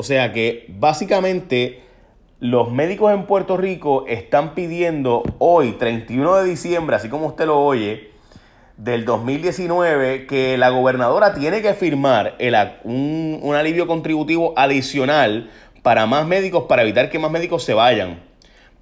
O 0.00 0.04
sea 0.04 0.32
que 0.32 0.66
básicamente 0.68 1.80
los 2.38 2.70
médicos 2.70 3.12
en 3.12 3.26
Puerto 3.26 3.56
Rico 3.56 4.04
están 4.06 4.54
pidiendo 4.54 5.24
hoy, 5.38 5.72
31 5.72 6.36
de 6.36 6.50
diciembre, 6.50 6.94
así 6.94 7.08
como 7.08 7.26
usted 7.26 7.46
lo 7.46 7.58
oye, 7.58 8.12
del 8.76 9.04
2019, 9.04 10.28
que 10.28 10.56
la 10.56 10.68
gobernadora 10.68 11.34
tiene 11.34 11.62
que 11.62 11.74
firmar 11.74 12.36
el, 12.38 12.54
un, 12.84 13.40
un 13.42 13.56
alivio 13.56 13.88
contributivo 13.88 14.54
adicional 14.56 15.50
para 15.82 16.06
más 16.06 16.24
médicos, 16.28 16.66
para 16.68 16.82
evitar 16.82 17.10
que 17.10 17.18
más 17.18 17.32
médicos 17.32 17.64
se 17.64 17.74
vayan. 17.74 18.20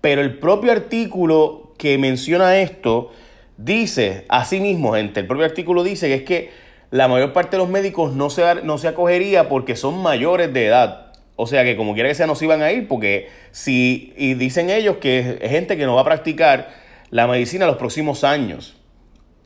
Pero 0.03 0.21
el 0.21 0.39
propio 0.39 0.71
artículo 0.71 1.73
que 1.79 1.97
menciona 1.97 2.59
esto 2.59 3.11
dice, 3.57 4.27
así 4.29 4.61
mismo, 4.61 4.93
gente, 4.93 5.21
el 5.21 5.27
propio 5.27 5.47
artículo 5.47 5.83
dice 5.83 6.09
que 6.09 6.15
es 6.15 6.23
que 6.25 6.67
la 6.91 7.09
mayor 7.09 7.33
parte 7.33 7.53
de 7.53 7.59
los 7.59 7.69
médicos 7.69 8.13
no 8.13 8.31
se, 8.31 8.63
no 8.63 8.79
se 8.79 8.89
acogería 8.89 9.49
porque 9.49 9.77
son 9.77 10.03
mayores 10.03 10.53
de 10.53 10.67
edad. 10.67 11.06
O 11.37 11.47
sea 11.47 11.65
que 11.65 11.77
como 11.77 11.93
quiera 11.93 12.09
que 12.09 12.15
sea, 12.15 12.27
no 12.27 12.35
se 12.35 12.47
iban 12.47 12.63
a 12.63 12.73
ir 12.73 12.89
porque 12.89 13.29
si, 13.51 14.15
y 14.17 14.35
dicen 14.35 14.71
ellos 14.71 14.97
que 14.97 15.39
es 15.41 15.51
gente 15.51 15.77
que 15.77 15.85
no 15.85 15.95
va 15.95 16.01
a 16.01 16.05
practicar 16.05 16.71
la 17.11 17.27
medicina 17.27 17.67
los 17.67 17.77
próximos 17.77 18.25
años. 18.25 18.77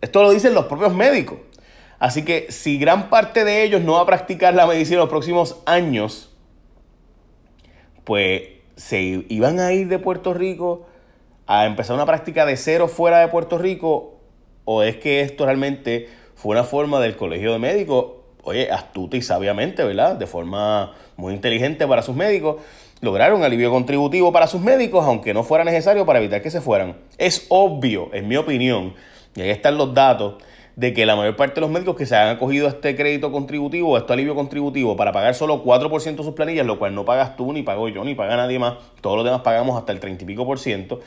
Esto 0.01 0.23
lo 0.23 0.30
dicen 0.30 0.55
los 0.55 0.66
propios 0.66 0.95
médicos. 0.95 1.38
Así 1.98 2.24
que 2.24 2.46
si 2.51 2.79
gran 2.79 3.10
parte 3.10 3.45
de 3.45 3.62
ellos 3.65 3.82
no 3.82 3.95
va 3.95 4.02
a 4.02 4.06
practicar 4.06 4.55
la 4.55 4.66
medicina 4.66 5.01
los 5.01 5.10
próximos 5.10 5.60
años, 5.66 6.34
pues 8.04 8.43
se 8.77 9.24
iban 9.29 9.60
a 9.60 9.73
ir 9.73 9.88
de 9.88 9.98
Puerto 9.98 10.32
Rico 10.32 10.87
a 11.46 11.66
empezar 11.66 11.96
una 11.96 12.07
práctica 12.07 12.46
de 12.46 12.57
cero 12.57 12.88
fuera 12.88 13.18
de 13.18 13.29
Puerto 13.29 13.59
Rico, 13.59 14.20
o 14.65 14.82
es 14.82 14.96
que 14.96 15.20
esto 15.20 15.45
realmente 15.45 16.09
fue 16.37 16.52
una 16.52 16.65
forma 16.65 17.01
del 17.01 17.16
colegio 17.16 17.52
de 17.52 17.59
médicos 17.59 18.20
oye, 18.43 18.71
astuta 18.71 19.17
y 19.17 19.23
sabiamente, 19.23 19.85
¿verdad? 19.85 20.17
De 20.17 20.27
forma 20.27 20.93
muy 21.17 21.35
inteligente 21.35 21.87
para 21.87 22.03
sus 22.03 22.17
médicos, 22.17 22.57
lograron 23.01 23.43
alivio 23.43 23.71
contributivo 23.71 24.33
para 24.33 24.47
sus 24.47 24.61
médicos, 24.61 25.05
aunque 25.05 25.35
no 25.35 25.43
fuera 25.43 25.65
necesario 25.65 26.07
para 26.07 26.19
evitar 26.19 26.43
que 26.43 26.51
se 26.51 26.60
fueran. 26.60 26.97
Es 27.19 27.47
obvio, 27.49 28.10
en 28.13 28.29
mi 28.29 28.37
opinión, 28.37 28.95
y 29.35 29.43
ahí 29.43 29.51
están 29.51 29.77
los 29.77 29.95
datos, 29.95 30.43
de 30.77 30.95
que 30.95 31.05
la 31.05 31.16
mayor 31.16 31.37
parte 31.37 31.57
de 31.57 31.60
los 31.63 31.71
médicos 31.71 31.97
que 31.97 32.07
se 32.07 32.16
han 32.16 32.29
acogido 32.29 32.66
a 32.66 32.71
este 32.71 32.97
crédito 32.97 33.32
contributivo, 33.32 33.97
a 33.97 34.01
este 34.01 34.13
alivio 34.13 34.35
contributivo, 34.35 34.97
para 34.97 35.13
pagar 35.13 35.35
solo 35.35 35.63
4% 35.63 36.16
de 36.16 36.23
sus 36.23 36.35
planillas, 36.35 36.65
lo 36.65 36.79
cual 36.79 36.95
no 36.95 37.04
pagas 37.04 37.37
tú, 37.37 37.52
ni 37.52 37.63
pago 37.63 37.88
yo, 37.88 38.04
ni 38.04 38.15
paga 38.15 38.37
nadie 38.37 38.59
más, 38.59 38.75
todos 39.01 39.16
los 39.16 39.25
demás 39.25 39.43
pagamos 39.43 39.79
hasta 39.79 39.93
el 39.93 40.01
30 40.01 40.25
y 40.25 40.27
pico 40.27 40.47
por 40.47 40.59
ciento, 40.59 41.01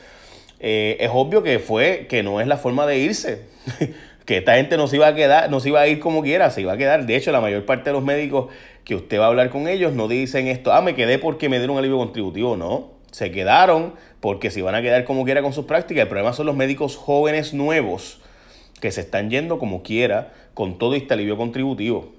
eh, 0.60 0.96
es 1.00 1.10
obvio 1.12 1.42
que 1.42 1.58
fue, 1.58 2.06
que 2.08 2.22
no 2.22 2.40
es 2.40 2.46
la 2.46 2.56
forma 2.56 2.86
de 2.86 2.98
irse. 2.98 3.46
que 4.24 4.38
esta 4.38 4.54
gente 4.56 4.76
no 4.76 4.86
se 4.86 4.96
iba 4.96 5.06
a 5.06 5.14
quedar, 5.14 5.50
no 5.50 5.60
se 5.60 5.68
iba 5.68 5.80
a 5.80 5.86
ir 5.86 6.00
como 6.00 6.22
quiera, 6.22 6.50
se 6.50 6.62
iba 6.62 6.72
a 6.72 6.76
quedar. 6.76 7.06
De 7.06 7.16
hecho, 7.16 7.30
la 7.32 7.40
mayor 7.40 7.64
parte 7.66 7.90
de 7.90 7.92
los 7.92 8.02
médicos 8.02 8.46
que 8.84 8.94
usted 8.94 9.18
va 9.18 9.24
a 9.24 9.28
hablar 9.28 9.50
con 9.50 9.68
ellos 9.68 9.92
no 9.92 10.08
dicen 10.08 10.46
esto, 10.46 10.72
ah, 10.72 10.80
me 10.80 10.94
quedé 10.94 11.18
porque 11.18 11.48
me 11.48 11.58
dieron 11.58 11.76
alivio 11.76 11.98
contributivo. 11.98 12.56
No, 12.56 12.90
se 13.10 13.30
quedaron 13.30 13.94
porque 14.20 14.50
se 14.50 14.60
iban 14.60 14.74
a 14.74 14.82
quedar 14.82 15.04
como 15.04 15.24
quiera 15.24 15.42
con 15.42 15.52
sus 15.52 15.66
prácticas. 15.66 16.02
El 16.02 16.08
problema 16.08 16.32
son 16.32 16.46
los 16.46 16.56
médicos 16.56 16.96
jóvenes 16.96 17.52
nuevos 17.52 18.20
que 18.80 18.90
se 18.90 19.02
están 19.02 19.30
yendo 19.30 19.58
como 19.58 19.82
quiera 19.82 20.32
con 20.54 20.78
todo 20.78 20.94
este 20.94 21.14
alivio 21.14 21.36
contributivo. 21.36 22.12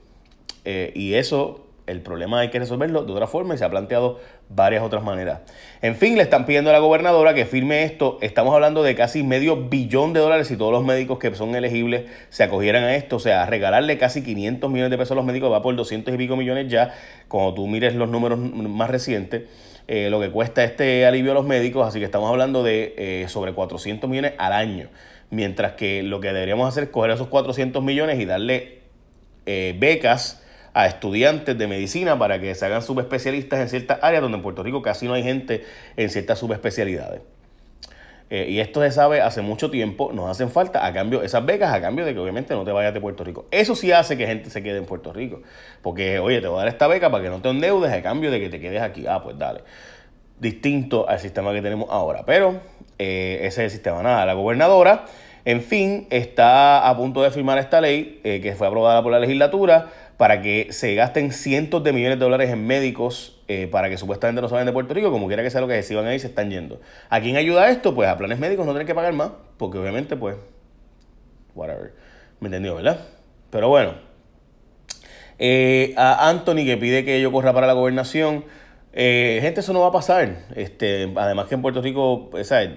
Eh, 0.64 0.92
y 0.96 1.16
eso 1.16 1.65
el 1.88 2.02
problema 2.02 2.40
hay 2.40 2.50
que 2.50 2.60
resolverlo 2.60 3.04
de 3.04 3.12
otra 3.12 3.28
forma 3.28 3.54
y 3.54 3.58
se 3.58 3.66
ha 3.66 3.70
planteado 3.70 4.20
varias 4.50 4.84
otras 4.84 5.04
maneras. 5.04 5.42
En 5.82 5.96
fin, 5.96 6.16
le 6.16 6.24
están 6.24 6.46
pidiendo 6.46 6.70
a 6.70 6.74
la 6.74 6.80
gobernadora 6.80 7.34
que 7.34 7.46
firme 7.46 7.84
esto. 7.84 8.18
Estamos 8.22 8.54
hablando 8.54 8.84
de 8.84 8.96
casi 8.96 9.24
medio 9.24 9.56
billón 9.56 10.14
de 10.14 10.20
dólares 10.20 10.48
si 10.48 10.58
todos 10.58 10.72
los 10.72 10.84
médicos 10.84 11.20
que 11.20 11.34
son 11.36 11.56
elegibles 11.56 12.06
se 12.30 12.44
acogieran 12.44 12.84
a 12.84 12.96
esto. 12.96 13.18
O 13.18 13.20
sea, 13.20 13.46
regalarle 13.46 13.98
casi 13.98 14.24
500 14.24 14.70
millones 14.70 14.92
de 14.92 14.98
pesos 14.98 15.12
a 15.12 15.16
los 15.16 15.26
médicos 15.26 15.52
va 15.52 15.62
por 15.62 15.76
200 15.76 16.14
y 16.14 16.18
pico 16.18 16.36
millones 16.36 16.68
ya. 16.70 16.94
Cuando 17.28 17.54
tú 17.54 17.68
mires 17.68 17.96
los 17.96 18.10
números 18.10 18.40
más 18.40 18.90
recientes, 18.90 19.44
eh, 19.88 20.10
lo 20.10 20.20
que 20.20 20.32
cuesta 20.32 20.64
este 20.64 21.06
alivio 21.06 21.32
a 21.32 21.36
los 21.36 21.46
médicos. 21.46 21.88
Así 21.88 22.00
que 22.00 22.06
estamos 22.06 22.30
hablando 22.30 22.64
de 22.64 22.96
eh, 22.98 23.26
sobre 23.28 23.54
400 23.54 24.10
millones 24.10 24.34
al 24.38 24.54
año. 24.54 24.90
Mientras 25.30 25.74
que 25.74 26.02
lo 26.04 26.20
que 26.20 26.28
deberíamos 26.28 26.68
hacer 26.68 26.86
es 26.86 26.90
coger 26.90 27.12
esos 27.12 27.28
400 27.28 27.84
millones 27.84 28.20
y 28.20 28.26
darle 28.26 28.80
eh, 29.46 29.76
becas 29.78 30.42
a 30.76 30.88
estudiantes 30.88 31.58
de 31.58 31.68
medicina 31.68 32.20
para 32.20 32.42
que 32.42 32.54
se 32.54 32.66
hagan 32.66 32.82
subespecialistas 32.82 33.62
en 33.62 33.70
ciertas 33.70 33.98
áreas 34.02 34.22
donde 34.22 34.36
en 34.36 34.44
Puerto 34.44 34.62
Rico 34.62 34.82
casi 34.82 35.08
no 35.08 35.14
hay 35.14 35.24
gente 35.24 35.64
en 35.96 36.10
ciertas 36.10 36.38
subespecialidades. 36.38 37.22
Eh, 38.30 38.48
y 38.50 38.60
esto 38.60 38.82
se 38.82 38.92
sabe 38.92 39.22
hace 39.22 39.42
mucho 39.42 39.72
tiempo, 39.72 40.12
nos 40.12 40.30
hacen 40.30 40.50
falta 40.50 40.86
a 40.86 40.92
cambio, 40.92 41.24
esas 41.24 41.46
becas 41.46 41.74
a 41.74 41.80
cambio 41.80 42.04
de 42.04 42.14
que 42.14 42.20
obviamente 42.20 42.54
no 42.56 42.66
te 42.66 42.74
vayas 42.74 42.94
de 42.94 43.00
Puerto 43.00 43.24
Rico. 43.24 43.46
Eso 43.52 43.74
sí 43.74 43.94
hace 43.94 44.18
que 44.18 44.28
gente 44.28 44.50
se 44.50 44.62
quede 44.62 44.78
en 44.78 44.86
Puerto 44.86 45.14
Rico. 45.14 45.44
Porque, 45.82 46.20
oye, 46.20 46.42
te 46.42 46.48
voy 46.48 46.58
a 46.58 46.60
dar 46.60 46.68
esta 46.68 46.88
beca 46.88 47.10
para 47.10 47.24
que 47.24 47.30
no 47.30 47.40
te 47.40 47.50
endeudes 47.50 47.94
a 47.94 48.02
cambio 48.02 48.30
de 48.30 48.42
que 48.42 48.50
te 48.50 48.60
quedes 48.60 48.82
aquí. 48.82 49.06
Ah, 49.08 49.24
pues 49.24 49.38
dale. 49.40 49.62
Distinto 50.42 51.08
al 51.08 51.20
sistema 51.20 51.54
que 51.54 51.62
tenemos 51.62 51.88
ahora. 51.90 52.24
Pero 52.26 52.60
eh, 53.00 53.38
ese 53.44 53.48
es 53.48 53.58
el 53.60 53.70
sistema. 53.72 54.04
Nada, 54.04 54.26
la 54.26 54.34
gobernadora, 54.34 55.06
en 55.46 55.62
fin, 55.62 56.08
está 56.10 56.90
a 56.90 56.98
punto 56.98 57.22
de 57.22 57.32
firmar 57.32 57.60
esta 57.60 57.80
ley 57.80 58.20
eh, 58.26 58.42
que 58.42 58.56
fue 58.56 58.68
aprobada 58.68 59.02
por 59.04 59.14
la 59.14 59.20
legislatura 59.20 59.92
para 60.18 60.42
que 60.42 60.68
se 60.72 60.96
gasten 60.96 61.32
cientos 61.32 61.84
de 61.84 61.92
millones 61.94 62.20
de 62.20 62.24
dólares 62.24 62.50
en 62.50 62.66
médicos 62.66 63.42
eh, 63.48 63.68
para 63.68 63.90
que 63.90 63.98
supuestamente 63.98 64.42
no 64.42 64.48
vayan 64.48 64.66
de 64.66 64.74
Puerto 64.74 64.94
Rico, 64.94 65.12
como 65.12 65.28
quiera 65.28 65.44
que 65.44 65.50
sea 65.50 65.62
lo 65.62 65.68
que 65.68 65.82
se 65.84 65.96
van 65.96 66.06
ahí, 66.06 66.20
se 66.20 66.28
están 66.28 66.50
yendo. 66.50 66.80
¿A 67.10 67.20
quién 67.20 67.36
ayuda 67.36 67.70
esto? 67.70 67.94
Pues 67.94 68.10
a 68.10 68.18
planes 68.18 68.40
médicos 68.40 68.66
no 68.66 68.72
tienen 68.72 68.88
que 68.88 68.96
pagar 68.96 69.14
más, 69.14 69.32
porque 69.58 69.78
obviamente, 69.78 70.16
pues, 70.16 70.38
whatever. 71.54 71.94
¿Me 72.40 72.48
entendió, 72.48 72.76
verdad? 72.76 73.00
Pero 73.50 73.70
bueno, 73.70 73.96
eh, 75.38 75.94
a 75.98 76.30
Anthony 76.30 76.66
que 76.66 76.78
pide 76.78 77.04
que 77.06 77.22
yo 77.22 77.32
corra 77.32 77.54
para 77.54 77.68
la 77.68 77.74
gobernación, 77.74 78.46
eh, 78.94 79.40
gente, 79.42 79.60
eso 79.60 79.74
no 79.74 79.82
va 79.82 79.88
a 79.88 79.92
pasar. 79.92 80.46
Este, 80.56 81.12
además 81.16 81.48
que 81.48 81.56
en 81.56 81.62
Puerto 81.62 81.82
Rico, 81.82 82.32
¿sabes? 82.44 82.72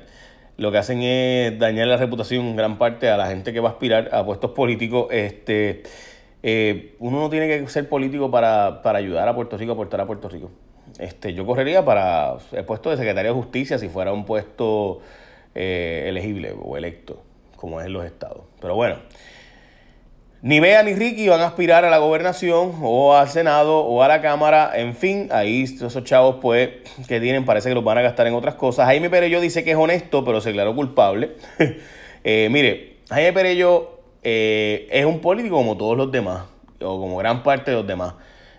lo 0.58 0.72
que 0.72 0.78
hacen 0.78 1.02
es 1.02 1.56
dañar 1.58 1.86
la 1.86 1.96
reputación 1.96 2.44
en 2.44 2.56
gran 2.56 2.78
parte 2.78 3.08
a 3.08 3.16
la 3.16 3.28
gente 3.28 3.52
que 3.52 3.60
va 3.60 3.70
a 3.70 3.72
aspirar 3.72 4.10
a 4.12 4.24
puestos 4.26 4.50
políticos. 4.50 5.06
Este, 5.12 5.84
eh, 6.50 6.94
uno 6.98 7.20
no 7.20 7.28
tiene 7.28 7.46
que 7.46 7.68
ser 7.68 7.88
político 7.88 8.30
para, 8.30 8.80
ayudar 8.94 9.28
a 9.28 9.34
Puerto 9.34 9.58
Rico, 9.58 9.72
aportar 9.72 10.00
a 10.00 10.06
Puerto 10.06 10.28
Rico. 10.28 10.50
Este, 10.98 11.34
yo 11.34 11.44
correría 11.44 11.84
para 11.84 12.38
el 12.52 12.64
puesto 12.64 12.90
de 12.90 12.96
secretario 12.96 13.34
de 13.34 13.38
justicia 13.38 13.78
si 13.78 13.90
fuera 13.90 14.12
un 14.14 14.24
puesto 14.24 15.00
eh, 15.54 16.06
elegible 16.06 16.54
o 16.58 16.78
electo, 16.78 17.22
como 17.56 17.80
es 17.80 17.86
en 17.86 17.92
los 17.92 18.06
estados. 18.06 18.44
Pero 18.60 18.74
bueno, 18.74 18.96
ni 20.40 20.58
Bea 20.58 20.82
ni 20.82 20.94
Ricky 20.94 21.28
van 21.28 21.40
a 21.40 21.48
aspirar 21.48 21.84
a 21.84 21.90
la 21.90 21.98
gobernación 21.98 22.76
o 22.80 23.14
al 23.14 23.28
Senado 23.28 23.80
o 23.80 24.02
a 24.02 24.08
la 24.08 24.22
Cámara. 24.22 24.72
En 24.74 24.94
fin, 24.94 25.28
ahí 25.30 25.64
esos 25.64 26.02
chavos 26.04 26.36
pues 26.40 26.70
que 27.06 27.20
tienen 27.20 27.44
parece 27.44 27.68
que 27.68 27.74
los 27.74 27.84
van 27.84 27.98
a 27.98 28.02
gastar 28.02 28.26
en 28.26 28.34
otras 28.34 28.54
cosas. 28.54 28.86
Jaime 28.86 29.10
Perello 29.10 29.40
dice 29.40 29.64
que 29.64 29.72
es 29.72 29.76
honesto, 29.76 30.24
pero 30.24 30.40
se 30.40 30.50
declaró 30.50 30.74
culpable. 30.74 31.32
Eh, 32.24 32.48
mire, 32.50 32.96
Jaime 33.08 33.32
Perello 33.32 33.97
eh, 34.22 34.88
es 34.90 35.04
un 35.04 35.20
político 35.20 35.56
como 35.56 35.76
todos 35.76 35.96
los 35.96 36.10
demás, 36.10 36.44
o 36.80 37.00
como 37.00 37.16
gran 37.16 37.42
parte 37.42 37.70
de 37.70 37.76
los 37.76 37.86
demás. 37.86 38.14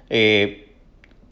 Eh, 0.10 0.68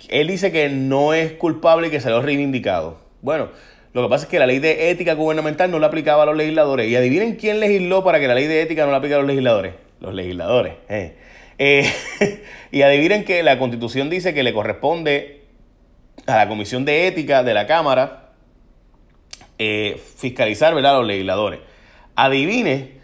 él 0.09 0.27
dice 0.27 0.51
que 0.51 0.69
no 0.69 1.13
es 1.13 1.33
culpable 1.33 1.88
y 1.88 1.91
que 1.91 1.99
se 1.99 2.09
lo 2.09 2.17
ha 2.17 2.21
reivindicado. 2.21 2.99
Bueno, 3.21 3.49
lo 3.93 4.03
que 4.03 4.09
pasa 4.09 4.25
es 4.25 4.29
que 4.29 4.39
la 4.39 4.45
ley 4.45 4.59
de 4.59 4.91
ética 4.91 5.13
gubernamental 5.13 5.71
no 5.71 5.79
la 5.79 5.88
aplicaba 5.88 6.23
a 6.23 6.25
los 6.27 6.38
legisladores. 6.38 6.89
Y 6.89 6.95
adivinen 6.95 7.35
quién 7.35 7.59
legisló 7.59 8.03
para 8.03 8.19
que 8.19 8.27
la 8.27 8.35
ley 8.35 8.47
de 8.47 8.61
ética 8.61 8.85
no 8.85 8.91
la 8.91 8.97
aplique 8.97 9.15
a 9.15 9.19
los 9.19 9.27
legisladores. 9.27 9.73
Los 9.99 10.13
legisladores. 10.13 10.73
Eh. 10.89 11.15
y 12.71 12.81
adivinen 12.83 13.23
que 13.23 13.41
la 13.41 13.57
constitución 13.57 14.09
dice 14.09 14.33
que 14.33 14.44
le 14.44 14.53
corresponde 14.53 15.41
a 16.27 16.35
la 16.35 16.47
comisión 16.47 16.85
de 16.85 17.07
ética 17.07 17.44
de 17.44 17.53
la 17.53 17.65
Cámara 17.65 18.23
fiscalizar 20.17 20.77
a 20.77 20.94
los 20.94 21.07
legisladores. 21.07 21.61
Adivine 22.15 22.96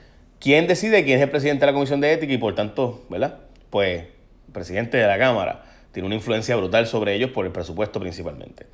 ¿Quién 0.43 0.67
decide 0.67 1.05
quién 1.05 1.19
es 1.19 1.23
el 1.23 1.29
presidente 1.29 1.61
de 1.61 1.71
la 1.71 1.73
Comisión 1.73 2.01
de 2.01 2.11
Ética 2.11 2.33
y 2.33 2.37
por 2.37 2.53
tanto, 2.53 3.05
¿verdad? 3.07 3.37
Pues 3.69 4.03
presidente 4.51 4.97
de 4.97 5.07
la 5.07 5.17
Cámara 5.17 5.63
tiene 5.93 6.05
una 6.05 6.15
influencia 6.15 6.53
brutal 6.57 6.85
sobre 6.85 7.15
ellos 7.15 7.29
por 7.29 7.45
el 7.45 7.53
presupuesto 7.53 7.97
principalmente. 8.01 8.65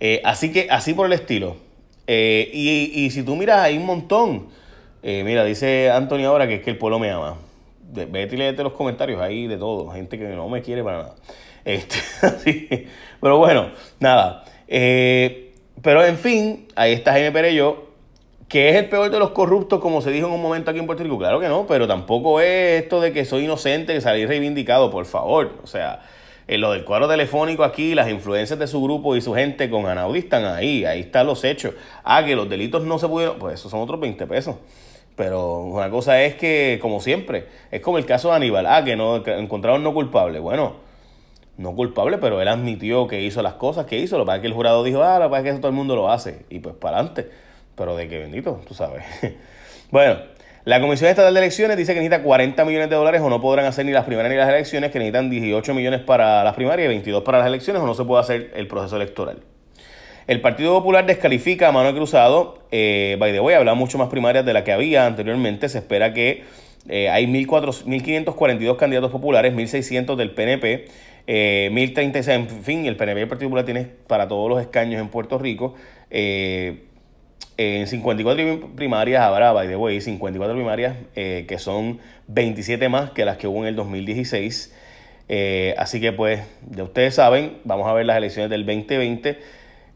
Eh, 0.00 0.22
así 0.24 0.50
que, 0.50 0.68
así 0.70 0.94
por 0.94 1.04
el 1.04 1.12
estilo. 1.12 1.58
Eh, 2.06 2.50
y, 2.54 3.10
si 3.10 3.22
tú 3.24 3.36
miras, 3.36 3.60
hay 3.60 3.76
un 3.76 3.84
montón. 3.84 4.48
Eh, 5.02 5.22
mira, 5.22 5.44
dice 5.44 5.90
Antonio 5.90 6.30
ahora 6.30 6.48
que 6.48 6.54
es 6.54 6.62
que 6.62 6.70
el 6.70 6.78
pueblo 6.78 6.98
me 6.98 7.10
ama. 7.10 7.36
Vete 7.92 8.34
y 8.34 8.38
léete 8.38 8.62
los 8.62 8.72
comentarios 8.72 9.20
ahí 9.20 9.46
de 9.46 9.58
todo. 9.58 9.90
Gente 9.90 10.18
que 10.18 10.24
no 10.28 10.48
me 10.48 10.62
quiere 10.62 10.82
para 10.82 10.96
nada. 10.96 11.14
Este, 11.62 11.98
pero 13.20 13.36
bueno, 13.36 13.70
nada. 14.00 14.44
pero 14.66 16.06
en 16.06 16.16
fin, 16.16 16.68
ahí 16.74 16.94
está 16.94 17.12
Jaime 17.12 17.32
Perello 17.32 17.91
¿Que 18.52 18.68
es 18.68 18.76
el 18.76 18.90
peor 18.90 19.10
de 19.10 19.18
los 19.18 19.30
corruptos, 19.30 19.80
como 19.80 20.02
se 20.02 20.10
dijo 20.10 20.26
en 20.26 20.34
un 20.34 20.42
momento 20.42 20.70
aquí 20.70 20.78
en 20.78 20.84
Puerto 20.84 21.02
Rico? 21.02 21.16
Claro 21.16 21.40
que 21.40 21.48
no, 21.48 21.66
pero 21.66 21.88
tampoco 21.88 22.38
es 22.38 22.82
esto 22.82 23.00
de 23.00 23.10
que 23.10 23.24
soy 23.24 23.44
inocente, 23.44 23.94
que 23.94 24.02
salí 24.02 24.26
reivindicado, 24.26 24.90
por 24.90 25.06
favor. 25.06 25.52
O 25.64 25.66
sea, 25.66 26.02
en 26.46 26.60
lo 26.60 26.72
del 26.72 26.84
cuadro 26.84 27.08
telefónico 27.08 27.64
aquí, 27.64 27.94
las 27.94 28.10
influencias 28.10 28.58
de 28.58 28.66
su 28.66 28.82
grupo 28.82 29.16
y 29.16 29.22
su 29.22 29.32
gente 29.32 29.70
con 29.70 29.86
Anaudi 29.86 30.18
están 30.18 30.44
ahí, 30.44 30.84
ahí 30.84 31.00
están 31.00 31.28
los 31.28 31.44
hechos. 31.44 31.72
Ah, 32.04 32.26
que 32.26 32.36
los 32.36 32.46
delitos 32.46 32.84
no 32.84 32.98
se 32.98 33.08
pudieron, 33.08 33.38
pues 33.38 33.54
esos 33.54 33.70
son 33.70 33.80
otros 33.80 33.98
20 33.98 34.26
pesos. 34.26 34.56
Pero 35.16 35.60
una 35.60 35.88
cosa 35.88 36.22
es 36.22 36.34
que, 36.34 36.78
como 36.82 37.00
siempre, 37.00 37.46
es 37.70 37.80
como 37.80 37.96
el 37.96 38.04
caso 38.04 38.28
de 38.28 38.34
Aníbal. 38.34 38.66
Ah, 38.66 38.84
que 38.84 38.96
no 38.96 39.26
encontraron 39.26 39.82
no 39.82 39.94
culpable. 39.94 40.40
Bueno, 40.40 40.74
no 41.56 41.74
culpable, 41.74 42.18
pero 42.18 42.38
él 42.42 42.48
admitió 42.48 43.08
que 43.08 43.22
hizo 43.22 43.40
las 43.40 43.54
cosas 43.54 43.86
que 43.86 43.96
hizo. 43.96 44.18
Lo 44.18 44.24
que 44.24 44.26
pasa 44.26 44.36
es 44.36 44.40
que 44.42 44.48
el 44.48 44.52
jurado 44.52 44.84
dijo, 44.84 45.02
ah, 45.02 45.18
lo 45.18 45.24
que 45.24 45.30
pasa 45.30 45.38
es 45.38 45.44
que 45.44 45.50
eso 45.52 45.60
todo 45.60 45.70
el 45.70 45.74
mundo 45.74 45.96
lo 45.96 46.10
hace. 46.10 46.44
Y 46.50 46.58
pues 46.58 46.74
para 46.74 46.98
adelante. 46.98 47.30
Pero 47.74 47.96
de 47.96 48.08
qué 48.08 48.18
bendito, 48.18 48.60
tú 48.66 48.74
sabes. 48.74 49.04
bueno, 49.90 50.18
la 50.64 50.80
Comisión 50.80 51.10
Estatal 51.10 51.34
de 51.34 51.40
Elecciones 51.40 51.76
dice 51.76 51.94
que 51.94 52.00
necesita 52.00 52.22
40 52.22 52.64
millones 52.64 52.88
de 52.88 52.96
dólares 52.96 53.20
o 53.20 53.28
no 53.28 53.40
podrán 53.40 53.66
hacer 53.66 53.84
ni 53.84 53.92
las 53.92 54.04
primeras 54.04 54.30
ni 54.30 54.36
las 54.36 54.48
elecciones, 54.48 54.90
que 54.92 54.98
necesitan 54.98 55.28
18 55.28 55.74
millones 55.74 56.00
para 56.00 56.44
las 56.44 56.54
primarias 56.54 56.86
y 56.86 56.88
22 56.88 57.22
para 57.22 57.38
las 57.38 57.46
elecciones 57.48 57.82
o 57.82 57.86
no 57.86 57.94
se 57.94 58.04
puede 58.04 58.20
hacer 58.20 58.52
el 58.54 58.68
proceso 58.68 58.96
electoral. 58.96 59.42
El 60.28 60.40
Partido 60.40 60.72
Popular 60.72 61.04
descalifica 61.04 61.68
a 61.68 61.72
mano 61.72 61.92
cruzado. 61.92 62.58
Eh, 62.70 63.16
by 63.18 63.32
the 63.32 63.40
way, 63.40 63.56
habla 63.56 63.74
mucho 63.74 63.98
más 63.98 64.08
primarias 64.08 64.44
de 64.44 64.52
la 64.52 64.62
que 64.62 64.72
había 64.72 65.04
anteriormente. 65.04 65.68
Se 65.68 65.78
espera 65.78 66.14
que 66.14 66.44
eh, 66.88 67.08
hay 67.08 67.26
1.542 67.26 68.76
candidatos 68.76 69.10
populares, 69.10 69.52
1.600 69.54 70.16
del 70.16 70.30
PNP, 70.30 70.86
eh, 71.26 71.70
1.036, 71.72 72.28
en 72.34 72.48
fin, 72.48 72.86
el 72.86 72.96
PNP 72.96 73.20
y 73.20 73.22
el 73.22 73.28
Partido 73.28 73.48
Popular 73.48 73.64
tiene 73.64 73.86
para 74.06 74.28
todos 74.28 74.48
los 74.48 74.60
escaños 74.60 75.00
en 75.00 75.08
Puerto 75.08 75.38
Rico. 75.38 75.74
Eh, 76.10 76.84
en 77.56 77.86
54 77.86 78.74
primarias 78.74 79.22
habrá, 79.22 79.52
by 79.52 79.68
the 79.68 79.76
way, 79.76 80.00
54 80.00 80.54
primarias, 80.54 80.96
eh, 81.16 81.44
que 81.48 81.58
son 81.58 82.00
27 82.28 82.88
más 82.88 83.10
que 83.10 83.24
las 83.24 83.36
que 83.36 83.46
hubo 83.46 83.62
en 83.62 83.68
el 83.68 83.76
2016. 83.76 84.74
así 85.76 86.00
que 86.00 86.12
pues, 86.12 86.40
ya 86.70 86.84
ustedes 86.84 87.14
saben, 87.14 87.58
vamos 87.64 87.86
a 87.88 87.92
ver 87.92 88.06
las 88.06 88.16
elecciones 88.16 88.50
del 88.50 88.66
2020. 88.66 89.38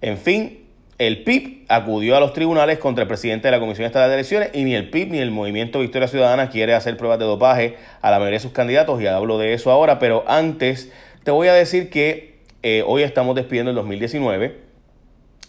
En 0.03 0.19
fin, 0.19 0.67
el 0.99 1.25
PIB 1.25 1.67
acudió 1.69 2.17
a 2.17 2.20
los 2.20 2.32
tribunales 2.32 2.79
contra 2.79 3.03
el 3.03 3.08
presidente 3.08 3.49
de 3.49 3.53
la 3.53 3.61
Comisión 3.61 3.85
Estatal 3.85 4.08
de 4.08 4.14
Elecciones 4.14 4.50
y 4.55 4.64
ni 4.64 4.75
el 4.75 4.88
PIB 4.88 5.11
ni 5.11 5.19
el 5.19 5.31
Movimiento 5.31 5.81
Victoria 5.81 6.08
Ciudadana 6.08 6.49
quiere 6.49 6.73
hacer 6.73 6.97
pruebas 6.97 7.19
de 7.19 7.26
dopaje 7.26 7.76
a 8.00 8.11
la 8.11 8.19
mayoría 8.19 8.38
de 8.38 8.43
sus 8.43 8.53
candidatos 8.53 9.03
y 9.03 9.06
hablo 9.06 9.37
de 9.37 9.53
eso 9.53 9.70
ahora, 9.70 9.99
pero 9.99 10.25
antes 10.26 10.91
te 11.23 11.31
voy 11.31 11.49
a 11.49 11.53
decir 11.53 11.91
que 11.91 12.37
eh, 12.62 12.82
hoy 12.87 13.03
estamos 13.03 13.37
despidiendo 13.37 13.70
el 13.70 13.76
2019 13.76 14.65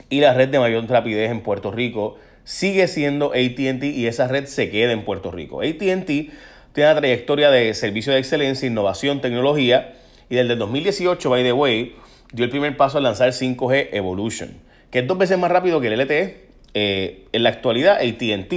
y 0.09 0.21
la 0.21 0.33
red 0.33 0.50
de 0.50 0.59
mayor 0.59 0.88
rapidez 0.89 1.31
en 1.31 1.42
Puerto 1.42 1.71
Rico 1.71 2.18
sigue 2.44 2.88
siendo 2.88 3.33
ATT 3.33 3.83
y 3.83 4.07
esa 4.07 4.27
red 4.27 4.45
se 4.45 4.69
queda 4.69 4.92
en 4.92 5.04
Puerto 5.04 5.31
Rico. 5.31 5.62
ATT 5.62 5.77
tiene 5.77 6.31
una 6.75 6.95
trayectoria 6.95 7.51
de 7.51 7.74
servicio 7.74 8.13
de 8.13 8.19
excelencia, 8.19 8.68
innovación, 8.68 9.21
tecnología 9.21 9.95
y 10.30 10.36
desde 10.36 10.54
el 10.54 10.59
2018, 10.59 11.30
by 11.30 11.44
the 11.44 11.54
way, 11.54 11.95
dio 12.31 12.45
el 12.45 12.51
primer 12.51 12.77
paso 12.77 12.98
al 12.98 13.04
lanzar 13.04 13.30
5G 13.30 13.89
Evolution 13.92 14.68
que 14.92 15.00
es 15.00 15.07
dos 15.07 15.18
veces 15.18 15.38
más 15.38 15.51
rápido 15.51 15.81
que 15.81 15.88
el 15.88 16.00
LTE. 16.00 16.48
Eh, 16.74 17.25
en 17.31 17.44
la 17.44 17.50
actualidad, 17.50 17.98
ATT 17.98 18.54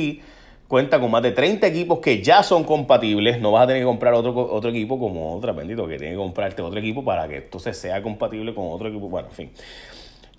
cuenta 0.69 1.00
con 1.00 1.11
más 1.11 1.23
de 1.23 1.32
30 1.32 1.67
equipos 1.67 1.99
que 1.99 2.23
ya 2.23 2.43
son 2.43 2.64
compatibles. 2.64 3.41
No 3.41 3.52
vas 3.52 3.64
a 3.64 3.67
tener 3.69 3.82
que 3.82 3.87
comprar 3.87 4.14
otro, 4.14 4.35
otro 4.52 4.70
equipo 4.70 4.99
como 4.99 5.35
otra, 5.37 5.52
bendito, 5.52 5.87
que 5.88 5.97
tiene 5.97 6.12
que 6.12 6.19
comprarte 6.19 6.62
otro 6.62 6.79
equipo 6.79 7.05
para 7.05 7.26
que 7.29 7.38
entonces 7.38 7.76
sea 7.76 8.02
compatible 8.02 8.55
con 8.55 8.67
otro 8.69 8.88
equipo. 8.88 9.08
Bueno, 9.08 9.29
en 9.29 9.35
fin. 9.35 9.50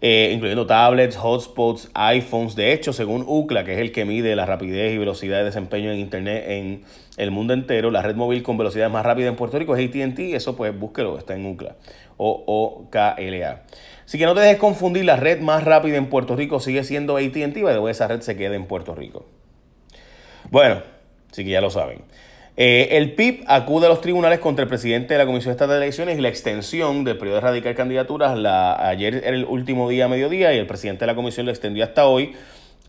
Eh, 0.03 0.31
incluyendo 0.33 0.65
tablets, 0.65 1.15
hotspots, 1.15 1.91
iPhones. 1.93 2.55
De 2.55 2.73
hecho, 2.73 2.91
según 2.91 3.23
UCLA, 3.27 3.63
que 3.63 3.73
es 3.73 3.79
el 3.79 3.91
que 3.91 4.03
mide 4.03 4.35
la 4.35 4.47
rapidez 4.47 4.95
y 4.95 4.97
velocidad 4.97 5.37
de 5.37 5.43
desempeño 5.43 5.91
en 5.91 5.99
Internet 5.99 6.43
en 6.47 6.83
el 7.17 7.29
mundo 7.29 7.53
entero, 7.53 7.91
la 7.91 8.01
red 8.01 8.15
móvil 8.15 8.41
con 8.41 8.57
velocidad 8.57 8.89
más 8.89 9.05
rápida 9.05 9.27
en 9.27 9.35
Puerto 9.35 9.59
Rico 9.59 9.75
es 9.75 9.87
ATT. 9.87 10.19
Eso 10.33 10.55
pues 10.55 10.77
búsquelo, 10.77 11.19
está 11.19 11.35
en 11.35 11.45
UCLA. 11.45 11.75
O 12.17 12.43
O 12.47 12.89
K 12.89 13.13
L 13.19 13.45
A. 13.45 13.63
Así 14.03 14.17
que 14.17 14.25
no 14.25 14.33
te 14.33 14.41
dejes 14.41 14.57
confundir, 14.57 15.05
la 15.05 15.17
red 15.17 15.39
más 15.39 15.63
rápida 15.63 15.97
en 15.97 16.07
Puerto 16.07 16.35
Rico 16.35 16.59
sigue 16.59 16.83
siendo 16.83 17.17
ATT, 17.17 17.57
y 17.57 17.89
esa 17.89 18.07
red 18.07 18.21
se 18.21 18.35
queda 18.35 18.55
en 18.55 18.65
Puerto 18.65 18.95
Rico. 18.95 19.25
Bueno, 20.49 20.81
así 21.31 21.45
que 21.45 21.51
ya 21.51 21.61
lo 21.61 21.69
saben. 21.69 22.01
Eh, 22.57 22.97
el 22.97 23.13
PIB 23.13 23.43
acude 23.47 23.85
a 23.85 23.89
los 23.89 24.01
tribunales 24.01 24.39
contra 24.39 24.63
el 24.63 24.69
presidente 24.69 25.13
de 25.13 25.17
la 25.17 25.25
Comisión 25.25 25.51
Estatal 25.51 25.79
de 25.79 25.85
Elecciones 25.85 26.17
y 26.17 26.21
la 26.21 26.29
extensión 26.29 27.03
del 27.03 27.17
periodo 27.17 27.35
de 27.35 27.41
radical 27.41 27.75
candidaturas. 27.75 28.37
La, 28.37 28.87
ayer 28.87 29.15
era 29.15 29.35
el 29.35 29.45
último 29.45 29.89
día 29.89 30.05
a 30.05 30.07
mediodía 30.07 30.53
y 30.53 30.57
el 30.57 30.67
presidente 30.67 31.01
de 31.01 31.07
la 31.07 31.15
comisión 31.15 31.45
lo 31.45 31.51
extendió 31.51 31.83
hasta 31.83 32.05
hoy, 32.05 32.33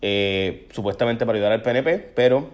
eh, 0.01 0.67
supuestamente 0.73 1.25
para 1.25 1.37
ayudar 1.37 1.53
al 1.53 1.63
PNP, 1.63 1.99
pero 2.15 2.51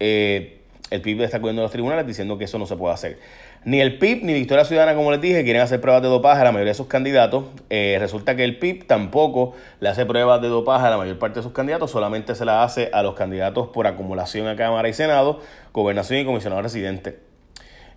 eh, 0.00 0.57
el 0.90 1.00
PIB 1.00 1.22
está 1.22 1.36
acudiendo 1.38 1.62
a 1.62 1.64
los 1.64 1.72
tribunales 1.72 2.06
diciendo 2.06 2.38
que 2.38 2.44
eso 2.44 2.58
no 2.58 2.66
se 2.66 2.76
puede 2.76 2.94
hacer. 2.94 3.18
Ni 3.64 3.80
el 3.80 3.98
PIB 3.98 4.24
ni 4.24 4.32
Victoria 4.32 4.64
Ciudadana, 4.64 4.94
como 4.94 5.10
les 5.10 5.20
dije, 5.20 5.44
quieren 5.44 5.62
hacer 5.62 5.80
pruebas 5.80 6.02
de 6.02 6.08
dopaje 6.08 6.40
a 6.40 6.44
la 6.44 6.52
mayoría 6.52 6.70
de 6.70 6.76
sus 6.76 6.86
candidatos. 6.86 7.44
Eh, 7.70 7.96
resulta 8.00 8.36
que 8.36 8.44
el 8.44 8.58
PIB 8.58 8.86
tampoco 8.86 9.54
le 9.80 9.88
hace 9.88 10.06
pruebas 10.06 10.40
de 10.40 10.48
dopaje 10.48 10.86
a 10.86 10.90
la 10.90 10.96
mayor 10.96 11.18
parte 11.18 11.40
de 11.40 11.42
sus 11.42 11.52
candidatos, 11.52 11.90
solamente 11.90 12.34
se 12.34 12.44
las 12.44 12.70
hace 12.70 12.90
a 12.92 13.02
los 13.02 13.14
candidatos 13.14 13.68
por 13.68 13.86
acumulación 13.86 14.46
a 14.46 14.56
Cámara 14.56 14.88
y 14.88 14.92
Senado, 14.92 15.40
Gobernación 15.72 16.20
y 16.20 16.24
Comisionado 16.24 16.62
Residente. 16.62 17.18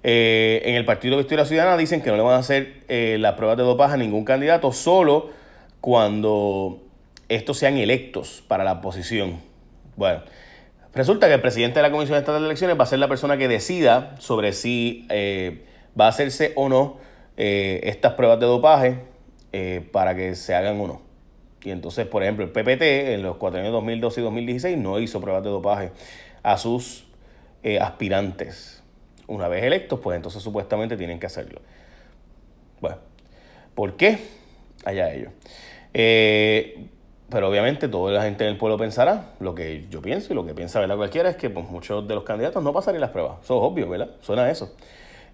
Eh, 0.04 0.64
en 0.66 0.76
el 0.76 0.84
Partido 0.84 1.18
Victoria 1.18 1.46
Ciudadana 1.46 1.78
dicen 1.78 2.02
que 2.02 2.10
no 2.10 2.16
le 2.16 2.24
van 2.24 2.34
a 2.34 2.38
hacer 2.38 2.82
eh, 2.88 3.18
las 3.20 3.36
pruebas 3.36 3.56
de 3.58 3.64
dopaje 3.64 3.94
a 3.94 3.98
ningún 3.98 4.26
candidato, 4.26 4.72
solo 4.72 5.30
cuando 5.80 6.80
estos 7.30 7.58
sean 7.60 7.78
electos 7.78 8.44
para 8.48 8.64
la 8.64 8.82
posición. 8.82 9.40
Bueno, 9.96 10.22
Resulta 10.94 11.28
que 11.28 11.36
el 11.36 11.42
presidente 11.42 11.80
de 11.80 11.84
la 11.84 11.92
Comisión 11.92 12.18
Estatal 12.18 12.42
de 12.42 12.48
Elecciones 12.48 12.78
va 12.78 12.84
a 12.84 12.88
ser 12.88 13.00
la 13.00 13.08
persona 13.08 13.38
que 13.38 13.48
decida 13.48 14.16
sobre 14.20 14.52
si 14.52 15.08
eh, 15.10 15.64
va 16.00 16.08
a 16.08 16.10
hacerse 16.10 16.52
o 16.56 16.68
no 16.68 16.98
eh, 17.38 17.80
estas 17.84 18.14
pruebas 18.16 18.42
de 18.42 18.46
dopaje 18.46 18.98
eh, 19.54 19.88
para 19.94 20.16
que 20.16 20.36
se 20.36 20.54
hagan 20.54 20.82
o 20.82 20.88
no. 20.88 21.02
Y 21.64 21.72
entonces, 21.72 22.06
por 22.08 22.24
ejemplo, 22.24 22.44
el 22.44 22.52
PPT 22.52 22.82
en 23.14 23.24
los 23.24 23.38
cuatro 23.38 23.60
años 23.62 23.72
2012 23.72 24.20
y 24.20 24.24
2016 24.24 24.78
no 24.78 25.00
hizo 25.00 25.22
pruebas 25.22 25.44
de 25.44 25.50
dopaje 25.50 25.92
a 26.44 26.58
sus 26.58 27.06
aspirantes. 27.80 28.82
Una 29.28 29.48
vez 29.48 29.64
electos, 29.64 30.00
pues 30.02 30.18
entonces 30.18 30.42
supuestamente 30.42 30.98
tienen 30.98 31.20
que 31.20 31.28
hacerlo. 31.28 31.62
Bueno, 32.82 32.98
¿por 33.76 33.96
qué? 33.96 34.18
Allá 34.84 35.14
ellos. 35.14 35.32
Pero 37.32 37.48
obviamente 37.48 37.88
toda 37.88 38.12
la 38.12 38.24
gente 38.24 38.44
del 38.44 38.58
pueblo 38.58 38.78
pensará 38.78 39.32
lo 39.40 39.56
que 39.56 39.86
yo 39.90 40.02
pienso 40.02 40.34
y 40.34 40.36
lo 40.36 40.46
que 40.46 40.54
piensa 40.54 40.82
¿verdad? 40.82 40.98
cualquiera 40.98 41.30
es 41.30 41.38
que 41.38 41.50
pues, 41.50 41.68
muchos 41.70 42.06
de 42.06 42.14
los 42.14 42.26
candidatos 42.26 42.62
no 42.62 42.74
pasarían 42.74 43.00
las 43.00 43.12
pruebas. 43.12 43.38
Eso 43.42 43.56
es 43.56 43.72
obvio, 43.72 43.90
¿verdad? 43.90 44.10
Suena 44.20 44.52
eso. 44.52 44.76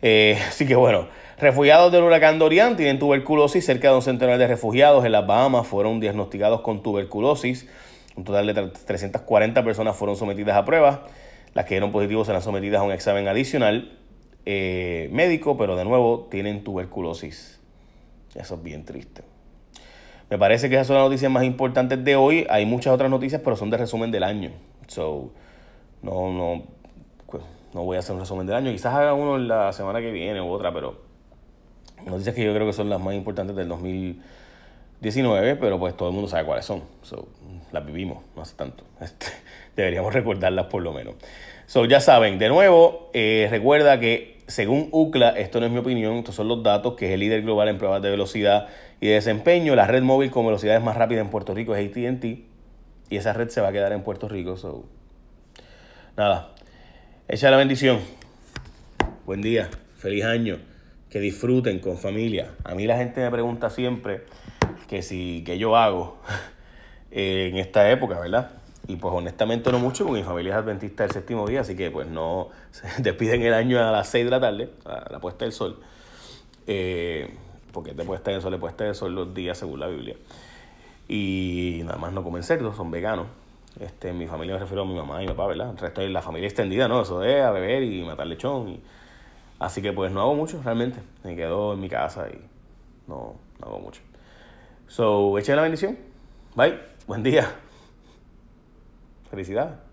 Eh, 0.04 0.38
así 0.48 0.68
que 0.68 0.76
bueno, 0.76 1.08
refugiados 1.40 1.92
del 1.92 2.04
huracán 2.04 2.38
Dorian 2.38 2.78
tienen 2.78 3.00
tuberculosis. 3.00 3.66
Cerca 3.66 3.90
de 3.90 3.96
un 3.96 4.04
centenar 4.04 4.38
de 4.38 4.46
refugiados 4.46 5.06
en 5.06 5.12
las 5.12 5.26
Bahamas 5.26 5.66
fueron 5.66 6.00
diagnosticados 6.00 6.62
con 6.62 6.84
tuberculosis. 6.84 7.68
Un 8.16 8.24
total 8.24 8.46
de 8.46 8.54
340 8.54 9.64
personas 9.64 9.96
fueron 9.96 10.16
sometidas 10.16 10.56
a 10.56 10.66
pruebas. 10.66 11.00
Las 11.56 11.66
que 11.66 11.74
dieron 11.74 11.92
positivos 11.92 12.28
serán 12.28 12.44
sometidas 12.44 12.82
a 12.82 12.84
un 12.84 12.92
examen 12.92 13.28
adicional 13.28 13.98
eh, 14.46 15.10
médico, 15.12 15.58
pero 15.58 15.76
de 15.76 15.84
nuevo 15.84 16.28
tienen 16.30 16.64
tuberculosis. 16.64 17.60
Eso 18.36 18.56
es 18.56 18.64
bien 18.64 18.86
triste. 18.86 19.24
Me 20.30 20.38
parece 20.38 20.70
que 20.70 20.76
esas 20.76 20.88
son 20.88 20.98
las 20.98 21.06
noticias 21.06 21.32
más 21.32 21.44
importantes 21.46 22.04
de 22.04 22.16
hoy. 22.16 22.46
Hay 22.50 22.66
muchas 22.66 22.94
otras 22.94 23.10
noticias, 23.10 23.42
pero 23.42 23.56
son 23.56 23.70
de 23.70 23.78
resumen 23.78 24.12
del 24.12 24.24
año. 24.24 24.52
So, 24.88 25.32
no, 26.02 26.32
no, 26.32 26.64
pues, 27.28 27.44
no 27.74 27.84
voy 27.84 27.96
a 27.96 28.00
hacer 28.00 28.14
un 28.14 28.20
resumen 28.20 28.46
del 28.46 28.56
año. 28.58 28.72
Quizás 28.72 28.94
haga 28.94 29.14
uno 29.14 29.38
la 29.38 29.72
semana 29.72 30.00
que 30.00 30.12
viene 30.12 30.42
u 30.42 30.50
otra, 30.50 30.74
pero 30.74 31.02
noticias 32.06 32.36
que 32.36 32.44
yo 32.44 32.54
creo 32.54 32.68
que 32.68 32.74
son 32.74 32.90
las 32.90 33.00
más 33.00 33.16
importantes 33.16 33.56
del 33.56 33.70
2019, 33.70 35.56
pero 35.56 35.80
pues 35.80 35.96
todo 35.96 36.10
el 36.10 36.16
mundo 36.16 36.30
sabe 36.30 36.46
cuáles 36.46 36.66
son. 36.66 36.84
So, 37.04 37.30
las 37.72 37.86
vivimos, 37.86 38.24
no 38.36 38.42
hace 38.42 38.56
tanto. 38.56 38.84
Este, 39.02 39.28
deberíamos 39.76 40.14
recordarlas 40.14 40.66
por 40.66 40.82
lo 40.82 40.92
menos. 40.92 41.16
So, 41.68 41.86
ya 41.86 42.00
saben, 42.00 42.38
de 42.40 42.50
nuevo, 42.50 43.10
eh, 43.14 43.48
recuerda 43.50 44.00
que 44.00 44.37
según 44.48 44.88
UCLA, 44.92 45.30
esto 45.32 45.60
no 45.60 45.66
es 45.66 45.72
mi 45.72 45.78
opinión, 45.78 46.16
estos 46.16 46.36
son 46.36 46.48
los 46.48 46.64
datos, 46.64 46.96
que 46.96 47.08
es 47.08 47.12
el 47.12 47.20
líder 47.20 47.42
global 47.42 47.68
en 47.68 47.78
pruebas 47.78 48.02
de 48.02 48.10
velocidad 48.10 48.70
y 49.02 49.08
de 49.08 49.14
desempeño. 49.14 49.76
La 49.76 49.86
red 49.86 50.02
móvil 50.02 50.32
con 50.32 50.46
velocidades 50.46 50.82
más 50.82 50.96
rápidas 50.96 51.26
en 51.26 51.30
Puerto 51.30 51.54
Rico 51.54 51.76
es 51.76 51.86
ATT 51.86 52.24
y 53.10 53.18
esa 53.18 53.34
red 53.34 53.50
se 53.50 53.62
va 53.62 53.70
a 53.70 53.72
quedar 53.72 53.92
en 53.92 54.04
Puerto 54.04 54.30
Rico. 54.30 54.56
So. 54.56 54.86
Nada, 56.16 56.54
echa 57.28 57.52
la 57.52 57.58
bendición. 57.58 58.00
Buen 59.26 59.42
día, 59.42 59.70
feliz 59.98 60.24
año, 60.24 60.60
que 61.10 61.20
disfruten 61.20 61.80
con 61.80 61.98
familia. 61.98 62.52
A 62.64 62.74
mí 62.74 62.88
la 62.88 62.98
gente 62.98 63.20
me 63.20 63.30
pregunta 63.30 63.70
siempre 63.70 64.22
que 64.88 65.02
si, 65.02 65.44
que 65.46 65.58
yo 65.58 65.76
hago 65.76 66.22
en 67.12 67.58
esta 67.58 67.92
época, 67.92 68.18
¿verdad? 68.20 68.52
Y 68.88 68.96
pues 68.96 69.14
honestamente 69.14 69.72
no 69.72 69.80
mucho, 69.80 70.06
porque 70.06 70.22
mi 70.22 70.26
familia 70.26 70.54
es 70.54 70.58
adventista 70.58 71.04
del 71.04 71.12
séptimo 71.12 71.46
día, 71.46 71.62
así 71.62 71.76
que 71.76 71.92
pues 71.92 72.08
no 72.08 72.50
se 72.72 73.02
despiden 73.02 73.42
el 73.42 73.54
año 73.54 73.80
a 73.80 73.92
las 73.92 74.08
6 74.10 74.26
de 74.26 74.32
la 74.32 74.40
tarde, 74.40 74.70
a 74.86 75.12
la 75.12 75.20
puesta 75.20 75.46
del 75.46 75.52
sol. 75.52 75.80
Eh, 76.66 77.30
porque 77.72 77.92
es 77.92 77.98
de 77.98 78.04
puesta 78.04 78.32
del 78.32 78.42
sol, 78.42 78.52
de 78.52 78.58
puesta 78.58 78.86
del 78.86 78.96
sol 78.96 79.14
los 79.14 79.34
días 79.34 79.58
según 79.58 79.80
la 79.80 79.88
Biblia. 79.88 80.16
Y 81.08 81.82
nada 81.86 81.98
más 81.98 82.14
no 82.14 82.24
comen 82.24 82.44
cerdo, 82.44 82.74
son 82.74 82.90
veganos. 82.92 83.28
Este, 83.80 84.12
mi 84.14 84.26
familia 84.28 84.56
me 84.56 84.62
refiero 84.62 84.82
a 84.82 84.86
mi 84.86 84.96
mamá 84.96 85.22
y 85.22 85.28
mi 85.28 85.34
papá, 85.34 85.48
¿verdad? 85.48 85.72
El 85.72 85.78
resto 85.78 86.02
de 86.02 86.10
la 86.10 86.22
familia 86.22 86.48
extendida, 86.48 86.88
¿no? 86.88 87.02
Eso 87.02 87.24
es 87.24 87.44
a 87.44 87.52
beber 87.52 87.84
y 87.84 88.04
matar 88.04 88.28
lechón. 88.28 88.70
Y... 88.70 88.82
Así 89.60 89.82
que 89.82 89.94
pues 89.94 90.12
no 90.12 90.22
hago 90.22 90.34
mucho 90.34 90.62
realmente. 90.64 91.00
Me 91.24 91.36
quedo 91.36 91.74
en 91.74 91.82
mi 91.82 91.90
casa 91.90 92.28
y 92.30 92.40
no, 93.08 93.36
no 93.60 93.68
hago 93.68 93.80
mucho. 93.80 94.02
So, 94.88 95.38
echen 95.38 95.56
la 95.56 95.62
bendición. 95.62 95.98
Bye. 96.56 96.80
Buen 97.06 97.24
día. 97.24 97.67
Felicidades. 99.30 99.87